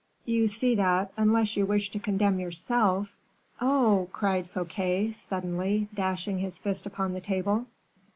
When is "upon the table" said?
6.87-7.67